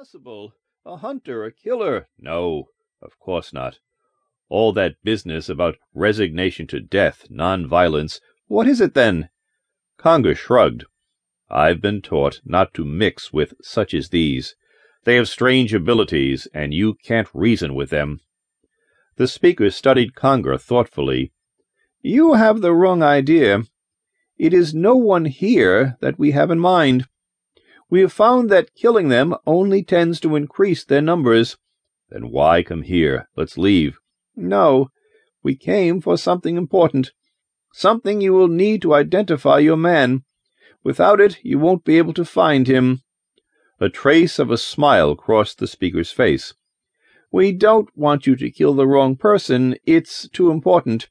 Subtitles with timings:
[0.00, 0.54] impossible.
[0.86, 2.08] A hunter, a killer.
[2.18, 2.68] No,
[3.02, 3.80] of course not.
[4.48, 8.18] All that business about resignation to death, non-violence.
[8.46, 9.28] What is it then?
[9.98, 10.86] Conger shrugged.
[11.50, 14.56] I've been taught not to mix with such as these.
[15.04, 18.20] They have strange abilities, and you can't reason with them.
[19.16, 21.30] The speaker studied Conger thoughtfully.
[22.00, 23.64] You have the wrong idea.
[24.38, 27.06] It is no one here that we have in mind.
[27.90, 31.56] We have found that killing them only tends to increase their numbers.
[32.08, 33.28] Then why come here?
[33.36, 33.98] Let's leave.
[34.36, 34.90] No,
[35.42, 37.12] we came for something important.
[37.72, 40.22] Something you will need to identify your man.
[40.84, 43.02] Without it, you won't be able to find him.
[43.80, 46.54] A trace of a smile crossed the speaker's face.
[47.32, 49.76] We don't want you to kill the wrong person.
[49.84, 51.08] It's too important.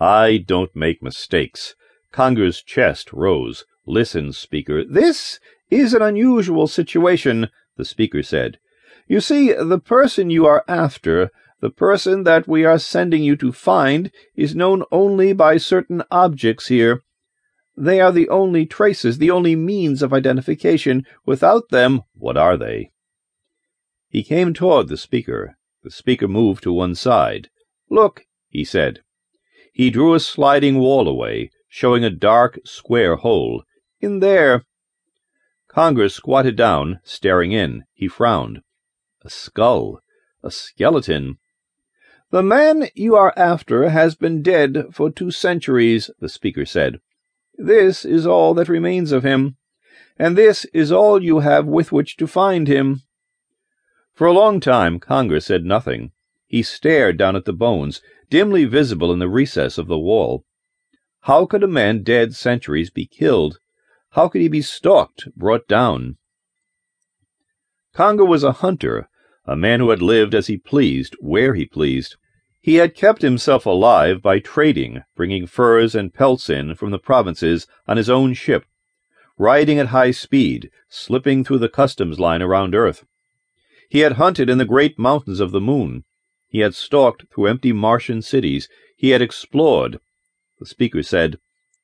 [0.00, 1.74] I don't make mistakes.
[2.12, 3.64] Conger's chest rose.
[3.86, 4.84] Listen, speaker.
[4.84, 5.38] This
[5.70, 8.58] is an unusual situation, the speaker said.
[9.06, 13.52] You see, the person you are after, the person that we are sending you to
[13.52, 17.02] find, is known only by certain objects here.
[17.76, 21.06] They are the only traces, the only means of identification.
[21.24, 22.92] Without them, what are they?
[24.08, 25.56] He came toward the speaker.
[25.84, 27.50] The speaker moved to one side.
[27.88, 29.00] Look, he said.
[29.72, 33.62] He drew a sliding wall away, showing a dark, square hole.
[34.00, 34.64] In there.
[35.78, 37.84] Conger squatted down, staring in.
[37.94, 38.62] He frowned.
[39.22, 40.02] A skull.
[40.42, 41.38] A skeleton.
[42.32, 46.98] The man you are after has been dead for two centuries, the speaker said.
[47.56, 49.56] This is all that remains of him,
[50.18, 53.02] and this is all you have with which to find him.
[54.14, 56.10] For a long time Conger said nothing.
[56.48, 60.44] He stared down at the bones, dimly visible in the recess of the wall.
[61.20, 63.60] How could a man dead centuries be killed?
[64.12, 66.16] How could he be stalked, brought down?
[67.94, 69.08] Conger was a hunter,
[69.44, 72.16] a man who had lived as he pleased, where he pleased.
[72.60, 77.66] He had kept himself alive by trading, bringing furs and pelts in from the provinces
[77.86, 78.64] on his own ship,
[79.38, 83.04] riding at high speed, slipping through the customs line around Earth.
[83.88, 86.04] He had hunted in the great mountains of the moon.
[86.48, 88.68] He had stalked through empty Martian cities.
[88.96, 89.98] He had explored.
[90.58, 91.38] The speaker said,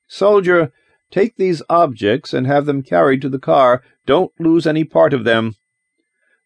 [0.07, 0.71] Soldier,
[1.11, 3.83] take these objects and have them carried to the car.
[4.05, 5.55] Don't lose any part of them.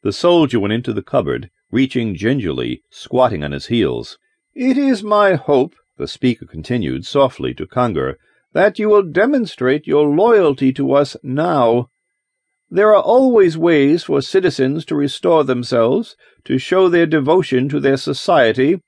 [0.02, 4.18] The soldier went into the cupboard, reaching gingerly, squatting on his heels.
[4.56, 8.18] It is my hope, the speaker continued softly to Conger,
[8.54, 11.90] that you will demonstrate your loyalty to us now.
[12.72, 16.16] There are always ways for citizens to restore themselves,
[16.46, 18.82] to show their devotion to their society.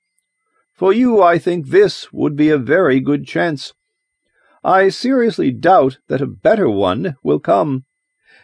[0.74, 3.74] For you, I think this would be a very good chance.
[4.64, 7.86] I seriously doubt that a better one will come.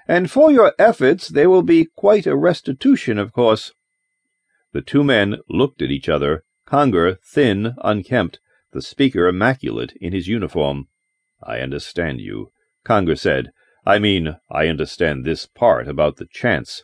[0.08, 3.74] And for your efforts there will be quite a restitution, of course.
[4.74, 8.40] The two men looked at each other, Conger thin, unkempt,
[8.74, 10.88] the speaker immaculate in his uniform.
[11.42, 12.52] I understand you,
[12.84, 13.52] Conger said.
[13.86, 16.84] I mean, I understand this part about the chance.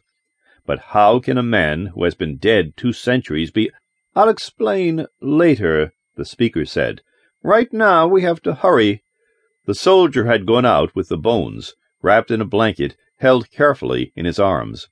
[0.65, 3.71] But how can a man who has been dead two centuries be...
[4.15, 7.01] I'll explain later, the speaker said.
[7.41, 9.03] Right now we have to hurry.
[9.65, 14.25] The soldier had gone out with the bones, wrapped in a blanket, held carefully in
[14.25, 14.89] his arms.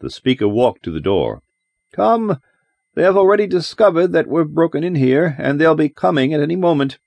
[0.00, 1.42] The speaker walked to the door.
[1.92, 2.40] Come,
[2.94, 6.56] they have already discovered that we've broken in here, and they'll be coming at any
[6.56, 6.98] moment.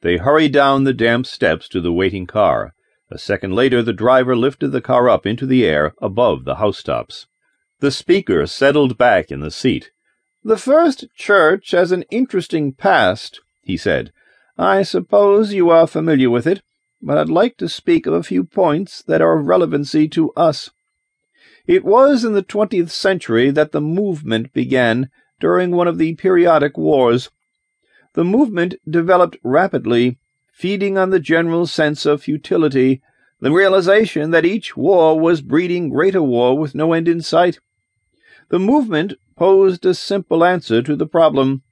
[0.00, 2.74] They hurried down the damp steps to the waiting car.
[3.10, 7.26] A second later, the driver lifted the car up into the air above the housetops.
[7.80, 9.90] The speaker settled back in the seat.
[10.42, 14.12] The First Church has an interesting past, he said.
[14.56, 16.62] I suppose you are familiar with it,
[17.02, 20.70] but I'd like to speak of a few points that are of relevancy to us.
[21.66, 25.10] It was in the twentieth century that the movement began,
[25.40, 27.30] during one of the periodic wars.
[28.14, 30.18] The movement developed rapidly,
[30.52, 33.02] feeding on the general sense of futility,
[33.40, 37.58] the realization that each war was breeding greater war with no end in sight.
[38.50, 41.62] The movement posed a simple answer to the problem.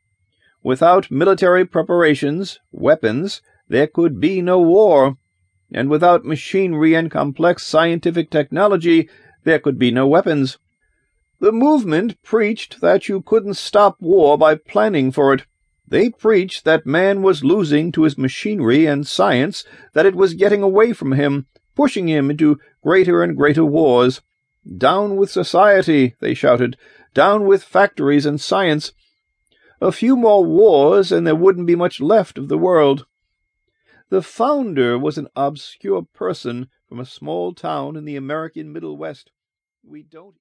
[0.63, 5.17] Without military preparations, weapons, there could be no war,
[5.73, 9.09] and without machinery and complex scientific technology,
[9.45, 10.59] there could be no weapons.
[11.41, 15.45] The movement preached that you couldn't stop war by planning for it.
[15.89, 19.65] They preached that man was losing to his machinery and science,
[19.95, 24.21] that it was getting away from him, pushing him into greater and greater wars.
[24.79, 26.77] Down with society, they shouted.
[27.15, 28.93] Down with factories and science.
[29.83, 33.05] A few more wars, and there wouldn't be much left of the world.
[34.11, 39.33] The founder was an obscure person from a small town in the American Middle West.
[39.83, 40.37] We don't